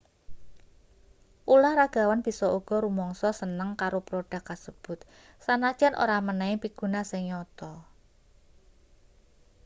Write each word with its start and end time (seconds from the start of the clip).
ulahragawan 1.53 2.21
bisa 2.27 2.45
uga 2.59 2.75
rumangsa 2.85 3.29
seneng 3.41 3.69
karo 3.81 3.99
prodhuk 4.07 4.41
kasebut 4.49 4.99
sanajan 5.45 5.93
ora 6.03 6.17
menehi 6.27 6.55
piguna 6.63 7.01
sing 7.09 7.21
nyata 7.29 7.71